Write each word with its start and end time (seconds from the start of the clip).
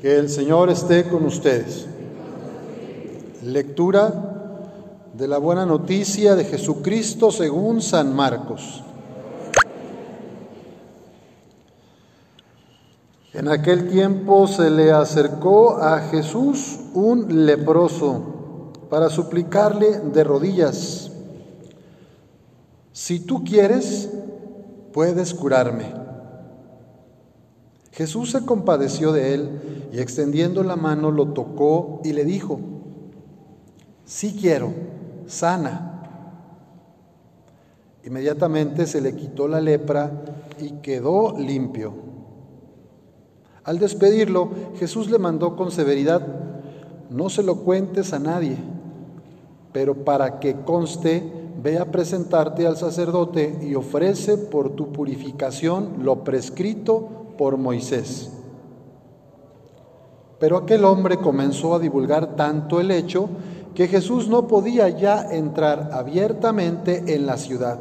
Que 0.00 0.18
el 0.18 0.28
Señor 0.28 0.70
esté 0.70 1.08
con 1.08 1.24
ustedes. 1.24 1.86
Lectura 3.42 4.12
de 5.14 5.28
la 5.28 5.38
buena 5.38 5.64
noticia 5.64 6.34
de 6.34 6.44
Jesucristo 6.44 7.30
según 7.30 7.80
San 7.80 8.14
Marcos. 8.14 8.82
En 13.32 13.48
aquel 13.48 13.88
tiempo 13.90 14.46
se 14.46 14.70
le 14.70 14.92
acercó 14.92 15.76
a 15.76 16.00
Jesús 16.10 16.78
un 16.94 17.46
leproso 17.46 18.72
para 18.88 19.10
suplicarle 19.10 20.00
de 20.00 20.24
rodillas, 20.24 21.10
si 22.96 23.20
tú 23.20 23.44
quieres, 23.44 24.08
puedes 24.94 25.34
curarme. 25.34 26.05
Jesús 27.96 28.32
se 28.32 28.44
compadeció 28.44 29.10
de 29.10 29.32
él 29.32 29.88
y 29.90 30.00
extendiendo 30.00 30.62
la 30.62 30.76
mano 30.76 31.10
lo 31.10 31.28
tocó 31.28 32.02
y 32.04 32.12
le 32.12 32.26
dijo, 32.26 32.60
sí 34.04 34.36
quiero, 34.38 34.74
sana. 35.26 36.02
Inmediatamente 38.04 38.86
se 38.86 39.00
le 39.00 39.16
quitó 39.16 39.48
la 39.48 39.62
lepra 39.62 40.12
y 40.60 40.72
quedó 40.82 41.38
limpio. 41.38 41.94
Al 43.64 43.78
despedirlo, 43.78 44.50
Jesús 44.78 45.10
le 45.10 45.18
mandó 45.18 45.56
con 45.56 45.70
severidad, 45.70 46.20
no 47.08 47.30
se 47.30 47.42
lo 47.42 47.60
cuentes 47.60 48.12
a 48.12 48.18
nadie, 48.18 48.58
pero 49.72 50.04
para 50.04 50.38
que 50.38 50.54
conste 50.54 51.22
ve 51.62 51.78
a 51.78 51.90
presentarte 51.90 52.66
al 52.66 52.76
sacerdote 52.76 53.58
y 53.62 53.74
ofrece 53.74 54.36
por 54.36 54.76
tu 54.76 54.92
purificación 54.92 55.94
lo 56.02 56.24
prescrito 56.24 57.25
por 57.36 57.56
Moisés. 57.56 58.30
Pero 60.38 60.58
aquel 60.58 60.84
hombre 60.84 61.18
comenzó 61.18 61.74
a 61.74 61.78
divulgar 61.78 62.36
tanto 62.36 62.80
el 62.80 62.90
hecho 62.90 63.28
que 63.74 63.88
Jesús 63.88 64.28
no 64.28 64.46
podía 64.46 64.88
ya 64.88 65.28
entrar 65.30 65.90
abiertamente 65.92 67.14
en 67.14 67.26
la 67.26 67.36
ciudad, 67.36 67.78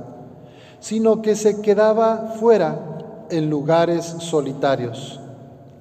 sino 0.79 1.21
que 1.21 1.35
se 1.35 1.61
quedaba 1.61 2.35
fuera 2.39 3.27
en 3.29 3.49
lugares 3.49 4.05
solitarios, 4.19 5.19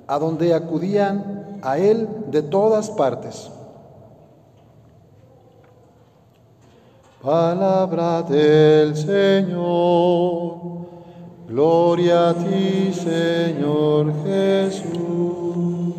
a 0.07 0.19
donde 0.19 0.55
acudían 0.55 1.59
a 1.63 1.79
él 1.79 2.09
de 2.31 2.43
todas 2.43 2.91
partes. 2.91 3.51
Palabra 7.23 8.23
del 8.23 8.95
Señor. 8.95 10.84
Gloria 11.49 12.31
a 12.31 12.35
ti, 12.35 12.93
Señor 12.93 14.13
Jesús. 14.25 15.95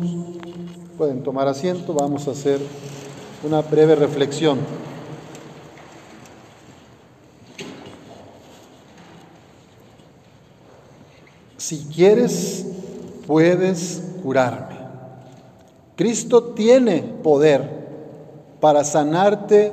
Pueden 0.98 1.22
tomar 1.22 1.46
asiento, 1.46 1.94
vamos 1.94 2.26
a 2.26 2.32
hacer 2.32 2.60
una 3.44 3.62
breve 3.62 3.94
reflexión. 3.94 4.58
Si 11.56 11.86
quieres, 11.94 12.66
puedes 13.26 14.02
curarme. 14.22 14.76
Cristo 15.94 16.42
tiene 16.54 17.02
poder 17.22 17.86
para 18.60 18.82
sanarte 18.84 19.72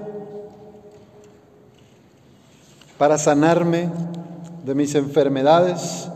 para 2.98 3.18
sanarme 3.18 3.90
de 4.64 4.75
mis 4.75 4.95
enfermedades, 4.95 6.09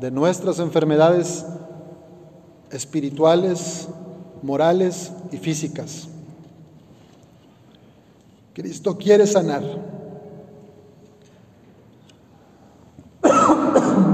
de 0.00 0.10
nuestras 0.10 0.58
enfermedades 0.58 1.44
espirituales, 2.70 3.88
morales 4.42 5.10
y 5.32 5.38
físicas. 5.38 6.08
Cristo 8.52 8.96
quiere 8.98 9.26
sanar. 9.26 9.62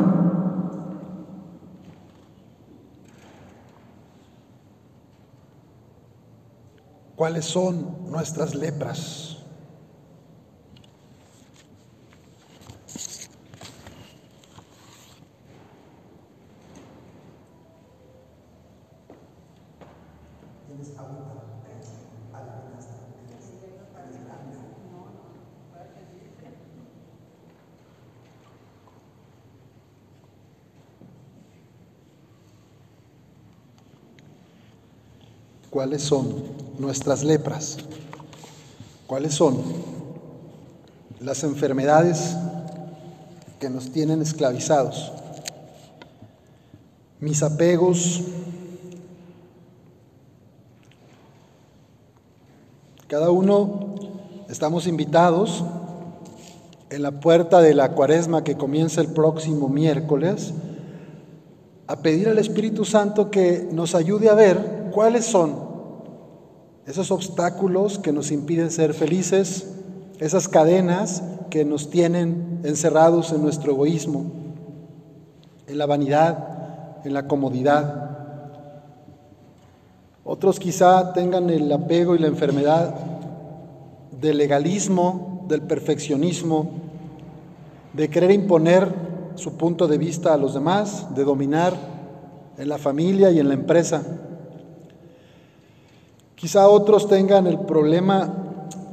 ¿Cuáles 7.16 7.44
son 7.44 8.10
nuestras 8.10 8.54
lepras? 8.54 9.33
¿Cuáles 35.74 36.02
son 36.02 36.32
nuestras 36.78 37.24
lepras? 37.24 37.78
¿Cuáles 39.08 39.34
son 39.34 39.60
las 41.18 41.42
enfermedades 41.42 42.36
que 43.58 43.68
nos 43.68 43.90
tienen 43.90 44.22
esclavizados? 44.22 45.10
Mis 47.18 47.42
apegos, 47.42 48.20
Cada 53.14 53.30
uno 53.30 53.94
estamos 54.48 54.88
invitados 54.88 55.62
en 56.90 57.00
la 57.00 57.20
puerta 57.20 57.60
de 57.60 57.72
la 57.72 57.92
cuaresma 57.92 58.42
que 58.42 58.56
comienza 58.56 59.00
el 59.00 59.06
próximo 59.06 59.68
miércoles 59.68 60.52
a 61.86 62.02
pedir 62.02 62.28
al 62.28 62.38
Espíritu 62.38 62.84
Santo 62.84 63.30
que 63.30 63.68
nos 63.70 63.94
ayude 63.94 64.30
a 64.30 64.34
ver 64.34 64.90
cuáles 64.92 65.26
son 65.26 65.54
esos 66.86 67.12
obstáculos 67.12 68.00
que 68.00 68.10
nos 68.10 68.32
impiden 68.32 68.72
ser 68.72 68.94
felices, 68.94 69.68
esas 70.18 70.48
cadenas 70.48 71.22
que 71.50 71.64
nos 71.64 71.90
tienen 71.90 72.62
encerrados 72.64 73.30
en 73.30 73.42
nuestro 73.42 73.70
egoísmo, 73.74 74.24
en 75.68 75.78
la 75.78 75.86
vanidad, 75.86 77.04
en 77.04 77.14
la 77.14 77.28
comodidad. 77.28 78.23
Otros 80.26 80.58
quizá 80.58 81.12
tengan 81.12 81.50
el 81.50 81.70
apego 81.70 82.14
y 82.14 82.18
la 82.18 82.28
enfermedad 82.28 82.94
del 84.10 84.38
legalismo, 84.38 85.44
del 85.48 85.60
perfeccionismo, 85.60 86.70
de 87.92 88.08
querer 88.08 88.30
imponer 88.30 88.90
su 89.34 89.58
punto 89.58 89.86
de 89.86 89.98
vista 89.98 90.32
a 90.32 90.38
los 90.38 90.54
demás, 90.54 91.14
de 91.14 91.24
dominar 91.24 91.74
en 92.56 92.68
la 92.70 92.78
familia 92.78 93.30
y 93.30 93.38
en 93.38 93.48
la 93.48 93.54
empresa. 93.54 94.02
Quizá 96.34 96.68
otros 96.68 97.06
tengan 97.06 97.46
el 97.46 97.58
problema 97.58 98.32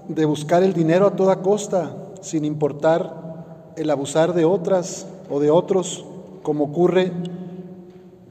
de 0.10 0.26
buscar 0.26 0.64
el 0.64 0.74
dinero 0.74 1.08
a 1.08 1.16
toda 1.16 1.42
costa, 1.42 1.96
sin 2.20 2.44
importar 2.44 3.74
el 3.78 3.90
abusar 3.90 4.34
de 4.34 4.44
otras 4.44 5.08
o 5.30 5.40
de 5.40 5.50
otros, 5.50 6.04
como 6.44 6.66
ocurre 6.66 7.14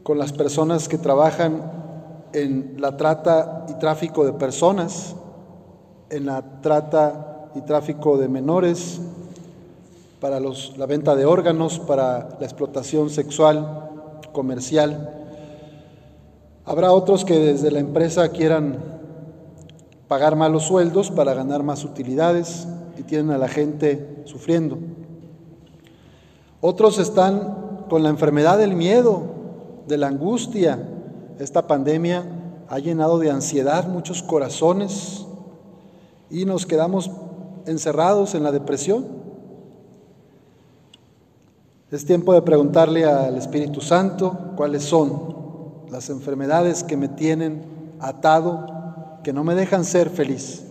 con 0.02 0.18
las 0.18 0.34
personas 0.34 0.86
que 0.86 0.98
trabajan 0.98 1.79
en 2.32 2.76
la 2.78 2.96
trata 2.96 3.66
y 3.68 3.74
tráfico 3.74 4.24
de 4.24 4.32
personas, 4.32 5.14
en 6.10 6.26
la 6.26 6.60
trata 6.60 7.50
y 7.54 7.60
tráfico 7.62 8.18
de 8.18 8.28
menores, 8.28 9.00
para 10.20 10.38
los, 10.38 10.76
la 10.76 10.86
venta 10.86 11.16
de 11.16 11.24
órganos, 11.24 11.78
para 11.78 12.28
la 12.38 12.46
explotación 12.46 13.10
sexual, 13.10 13.88
comercial. 14.32 15.16
Habrá 16.64 16.92
otros 16.92 17.24
que 17.24 17.38
desde 17.38 17.70
la 17.70 17.80
empresa 17.80 18.28
quieran 18.28 18.78
pagar 20.08 20.36
malos 20.36 20.64
sueldos 20.64 21.10
para 21.10 21.34
ganar 21.34 21.62
más 21.62 21.84
utilidades 21.84 22.68
y 22.98 23.02
tienen 23.02 23.30
a 23.30 23.38
la 23.38 23.48
gente 23.48 24.22
sufriendo. 24.24 24.78
Otros 26.60 26.98
están 26.98 27.86
con 27.88 28.02
la 28.02 28.10
enfermedad 28.10 28.58
del 28.58 28.74
miedo, 28.74 29.22
de 29.88 29.96
la 29.96 30.08
angustia, 30.08 30.78
esta 31.40 31.66
pandemia 31.66 32.24
ha 32.68 32.78
llenado 32.78 33.18
de 33.18 33.30
ansiedad 33.30 33.88
muchos 33.88 34.22
corazones 34.22 35.24
y 36.28 36.44
nos 36.44 36.66
quedamos 36.66 37.10
encerrados 37.66 38.34
en 38.34 38.42
la 38.42 38.52
depresión. 38.52 39.06
Es 41.90 42.04
tiempo 42.04 42.34
de 42.34 42.42
preguntarle 42.42 43.04
al 43.06 43.36
Espíritu 43.36 43.80
Santo 43.80 44.52
cuáles 44.54 44.84
son 44.84 45.86
las 45.90 46.10
enfermedades 46.10 46.84
que 46.84 46.96
me 46.96 47.08
tienen 47.08 47.64
atado, 48.00 48.66
que 49.24 49.32
no 49.32 49.42
me 49.42 49.54
dejan 49.54 49.84
ser 49.84 50.10
feliz. 50.10 50.62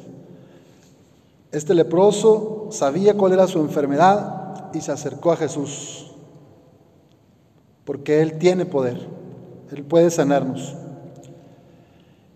Este 1.52 1.74
leproso 1.74 2.68
sabía 2.72 3.16
cuál 3.16 3.34
era 3.34 3.48
su 3.48 3.60
enfermedad 3.60 4.70
y 4.74 4.82
se 4.82 4.92
acercó 4.92 5.32
a 5.32 5.38
Jesús, 5.38 6.12
porque 7.86 8.22
Él 8.22 8.38
tiene 8.38 8.66
poder. 8.66 9.19
Él 9.72 9.84
puede 9.84 10.10
sanarnos. 10.10 10.76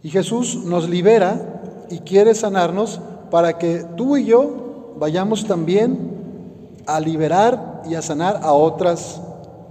Y 0.04 0.10
Jesús 0.10 0.64
nos 0.66 0.90
libera 0.90 1.86
y 1.90 2.00
quiere 2.00 2.36
sanarnos 2.36 3.00
para 3.32 3.58
que 3.58 3.86
tú 3.96 4.18
y 4.18 4.26
yo 4.26 4.96
vayamos 5.00 5.46
también 5.46 6.12
a 6.86 7.00
liberar 7.00 7.84
y 7.90 7.96
a 7.96 8.02
sanar 8.02 8.40
a 8.44 8.54
otras, 8.54 9.22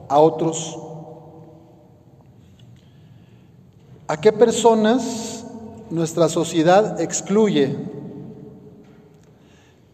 a 0.09 0.19
otros. 0.19 0.79
¿A 4.09 4.21
qué 4.21 4.33
personas 4.33 5.45
nuestra 5.91 6.29
sociedad 6.29 7.01
excluye? 7.01 7.77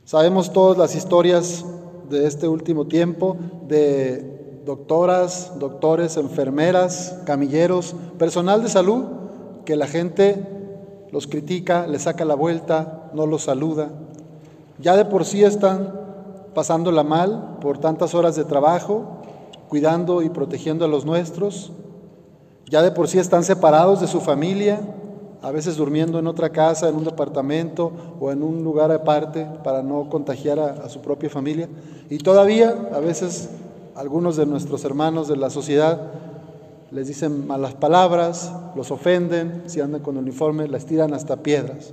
Sabemos 0.05 0.53
todas 0.53 0.79
las 0.79 0.95
historias 0.95 1.65
de 2.09 2.27
este 2.27 2.49
último 2.49 2.87
tiempo 2.87 3.37
de 3.69 4.38
doctoras, 4.69 5.53
doctores, 5.59 6.19
enfermeras, 6.19 7.17
camilleros, 7.25 7.97
personal 8.19 8.63
de 8.63 8.69
salud, 8.69 9.05
que 9.65 9.77
la 9.77 9.87
gente 9.87 11.07
los 11.11 11.27
critica, 11.27 11.87
les 11.87 12.03
saca 12.03 12.27
la 12.27 12.35
vuelta, 12.35 13.09
no 13.15 13.25
los 13.25 13.45
saluda. 13.45 13.89
Ya 14.79 14.95
de 14.95 15.07
por 15.07 15.25
sí 15.25 15.43
están 15.43 15.99
pasándola 16.55 17.03
mal 17.03 17.57
por 17.63 17.79
tantas 17.79 18.15
horas 18.15 18.37
de 18.37 18.45
trabajo, 18.45 19.23
cuidando 19.71 20.21
y 20.21 20.29
protegiendo 20.29 20.85
a 20.85 20.89
los 20.89 21.07
nuestros. 21.07 21.73
Ya 22.67 22.83
de 22.83 22.91
por 22.91 23.09
sí 23.09 23.19
están 23.19 23.45
separados 23.45 24.03
de 24.03 24.07
su 24.07 24.21
familia, 24.21 24.81
a 25.41 25.51
veces 25.51 25.79
durmiendo 25.79 26.19
en 26.19 26.27
otra 26.27 26.51
casa, 26.51 26.91
en 26.91 26.97
un 26.97 27.05
departamento 27.05 27.91
o 28.21 28.31
en 28.31 28.43
un 28.43 28.63
lugar 28.63 28.93
aparte 28.93 29.47
para 29.65 29.83
no 29.83 30.11
contagiar 30.11 30.59
a, 30.59 30.91
su 30.91 31.01
propia 31.01 31.31
familia. 31.31 31.71
Y 32.11 32.19
todavía 32.19 32.91
a 32.93 32.99
veces 33.01 33.49
algunos 33.99 34.37
de 34.37 34.47
nuestros 34.47 34.85
hermanos 34.85 35.27
de 35.27 35.37
la 35.37 35.51
sociedad 35.51 36.13
les 36.93 37.09
dicen 37.09 37.49
malas 37.49 37.75
palabras, 37.75 38.53
los 38.77 38.93
ofenden, 38.93 39.65
si 39.67 39.81
andan 39.81 40.03
con 40.03 40.17
uniforme, 40.17 40.69
les 40.69 40.87
tiran 40.87 41.13
hasta 41.15 41.43
piedras. 41.43 41.93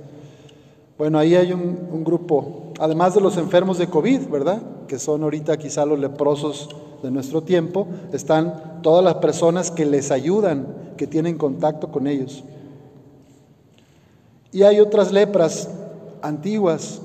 Bueno, 0.96 1.18
ahí 1.18 1.34
hay 1.34 1.52
un, 1.52 1.88
un, 1.90 2.04
grupo, 2.04 2.72
además 2.78 3.16
de 3.16 3.20
los 3.20 3.36
enfermos 3.36 3.76
de 3.78 3.88
COVID, 3.88 4.28
¿verdad? 4.28 4.62
Que 4.86 5.00
son 5.00 5.24
ahorita 5.24 5.56
quizá 5.56 5.84
los 5.84 5.98
leprosos 5.98 6.68
de 7.02 7.10
nuestro 7.10 7.42
tiempo, 7.42 7.88
están 8.12 8.80
todas 8.82 9.04
las 9.04 9.16
personas 9.16 9.72
que 9.72 9.84
les 9.84 10.12
ayudan, 10.12 10.92
que 10.96 11.08
tienen 11.08 11.36
contacto 11.36 11.90
con 11.90 12.06
ellos. 12.06 12.44
Y 14.52 14.62
hay 14.62 14.78
otras 14.78 15.10
lepras 15.10 15.68
antiguas, 16.22 17.02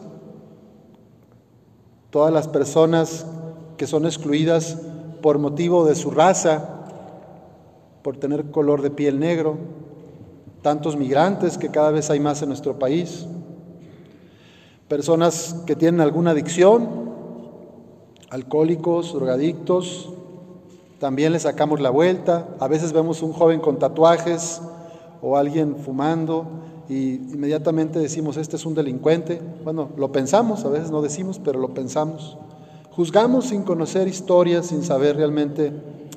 todas 2.12 2.31
las 2.31 2.47
personas 2.47 3.25
que 3.77 3.88
son 3.88 4.06
excluidas 4.06 4.77
por 5.21 5.39
motivo 5.39 5.85
de 5.85 5.95
su 5.95 6.12
raza, 6.12 6.85
por 8.01 8.18
tener 8.18 8.51
color 8.51 8.81
de 8.81 8.89
piel 8.89 9.19
negro, 9.19 9.57
tantos 10.62 10.95
migrantes 10.95 11.57
que 11.57 11.69
cada 11.69 11.91
vez 11.91 12.09
hay 12.09 12.19
más 12.19 12.41
en 12.41 12.50
nuestro 12.50 12.77
país, 12.79 13.25
personas 14.88 15.56
que 15.65 15.75
tienen 15.75 16.01
alguna 16.01 16.31
adicción, 16.31 16.88
alcohólicos, 18.29 19.13
drogadictos, 19.13 20.09
también 21.00 21.31
les 21.31 21.44
sacamos 21.44 21.79
la 21.81 21.89
vuelta, 21.89 22.47
a 22.59 22.68
veces 22.68 22.94
vemos 22.94 23.23
un 23.23 23.33
joven 23.33 23.59
con 23.59 23.79
tatuajes 23.79 24.62
o 25.21 25.38
alguien 25.38 25.77
fumando, 25.77 26.45
y 26.91 27.13
inmediatamente 27.15 28.00
decimos, 28.00 28.35
este 28.35 28.57
es 28.57 28.65
un 28.65 28.75
delincuente. 28.75 29.41
Bueno, 29.63 29.91
lo 29.95 30.12
pensamos, 30.12 30.65
a 30.65 30.69
veces 30.69 30.91
no 30.91 31.01
decimos, 31.01 31.39
pero 31.41 31.57
lo 31.57 31.73
pensamos. 31.73 32.38
Juzgamos 32.91 33.45
sin 33.45 33.63
conocer 33.63 34.07
historias, 34.07 34.67
sin 34.67 34.83
saber 34.83 35.15
realmente 35.15 35.71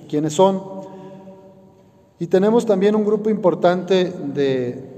quiénes 0.08 0.34
son. 0.34 0.60
Y 2.18 2.26
tenemos 2.26 2.66
también 2.66 2.96
un 2.96 3.04
grupo 3.04 3.30
importante 3.30 4.10
de 4.10 4.94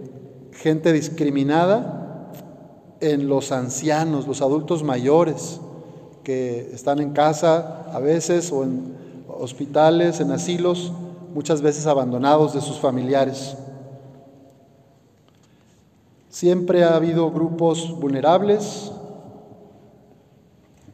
gente 0.52 0.92
discriminada 0.92 2.32
en 3.00 3.28
los 3.28 3.52
ancianos, 3.52 4.26
los 4.26 4.40
adultos 4.40 4.82
mayores, 4.82 5.60
que 6.24 6.70
están 6.72 6.98
en 6.98 7.12
casa 7.12 7.86
a 7.92 8.00
veces 8.00 8.50
o 8.50 8.64
en 8.64 8.94
hospitales, 9.28 10.20
en 10.20 10.30
asilos, 10.32 10.92
muchas 11.34 11.60
veces 11.60 11.86
abandonados 11.86 12.54
de 12.54 12.62
sus 12.62 12.78
familiares. 12.78 13.54
Siempre 16.30 16.84
ha 16.84 16.96
habido 16.96 17.30
grupos 17.30 17.98
vulnerables, 18.00 18.92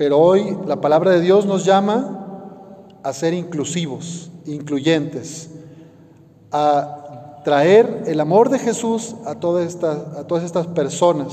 pero 0.03 0.19
hoy 0.19 0.59
la 0.67 0.81
palabra 0.81 1.13
de 1.13 1.21
Dios 1.21 1.47
nos 1.47 1.65
llama 1.65 2.89
a 3.05 3.13
ser 3.13 3.35
inclusivos, 3.35 4.33
incluyentes, 4.47 5.49
a 6.51 7.39
traer 7.45 8.03
el 8.09 8.19
amor 8.19 8.49
de 8.49 8.59
Jesús 8.59 9.15
a, 9.25 9.37
todas 9.37 9.65
estas, 9.65 9.97
a 10.17 10.27
todas 10.27 10.43
estas 10.43 10.67
personas 10.67 11.33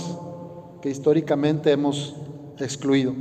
que 0.84 0.92
históricamente 0.92 1.72
hemos 1.72 2.16
excluido. 2.60 3.16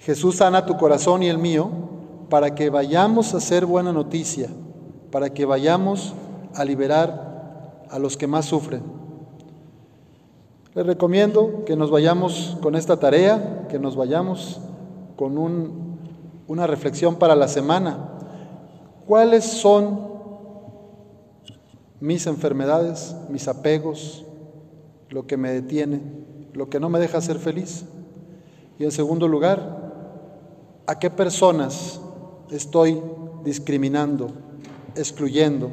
Jesús 0.00 0.38
sana 0.38 0.66
tu 0.66 0.76
corazón 0.76 1.22
y 1.22 1.28
el 1.28 1.38
mío 1.38 1.70
para 2.28 2.56
que 2.56 2.68
vayamos 2.68 3.32
a 3.32 3.36
hacer 3.36 3.64
buena 3.64 3.92
noticia, 3.92 4.48
para 5.12 5.30
que 5.30 5.44
vayamos 5.44 6.14
a 6.52 6.64
liberar 6.64 7.84
a 7.88 8.00
los 8.00 8.16
que 8.16 8.26
más 8.26 8.46
sufren. 8.46 9.01
Les 10.74 10.86
recomiendo 10.86 11.64
que 11.66 11.76
nos 11.76 11.90
vayamos 11.90 12.56
con 12.62 12.74
esta 12.76 12.98
tarea, 12.98 13.66
que 13.68 13.78
nos 13.78 13.94
vayamos 13.96 14.60
con 15.16 15.36
una 16.46 16.66
reflexión 16.66 17.16
para 17.16 17.36
la 17.36 17.48
semana. 17.48 18.08
¿Cuáles 19.06 19.44
son 19.44 20.00
mis 22.00 22.26
enfermedades, 22.26 23.14
mis 23.28 23.48
apegos, 23.48 24.24
lo 25.10 25.26
que 25.26 25.36
me 25.36 25.52
detiene, 25.52 26.00
lo 26.54 26.70
que 26.70 26.80
no 26.80 26.88
me 26.88 26.98
deja 26.98 27.20
ser 27.20 27.38
feliz? 27.38 27.84
Y 28.78 28.84
en 28.84 28.92
segundo 28.92 29.28
lugar, 29.28 29.92
¿a 30.86 30.98
qué 30.98 31.10
personas 31.10 32.00
estoy 32.50 33.00
discriminando, 33.44 34.28
excluyendo, 34.96 35.70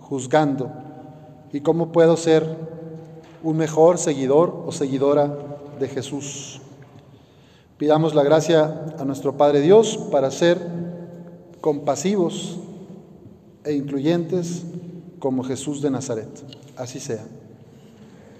juzgando? 0.00 0.84
y 1.54 1.60
cómo 1.60 1.92
puedo 1.92 2.16
ser 2.16 2.73
un 3.44 3.56
mejor 3.56 3.98
seguidor 3.98 4.64
o 4.66 4.72
seguidora 4.72 5.36
de 5.78 5.88
Jesús. 5.88 6.60
Pidamos 7.78 8.14
la 8.14 8.22
gracia 8.22 8.86
a 8.98 9.04
nuestro 9.04 9.36
Padre 9.36 9.60
Dios 9.60 9.98
para 10.10 10.30
ser 10.30 10.58
compasivos 11.60 12.58
e 13.64 13.74
incluyentes 13.74 14.64
como 15.18 15.44
Jesús 15.44 15.82
de 15.82 15.90
Nazaret. 15.90 16.28
Así 16.76 17.00
sea. 17.00 17.24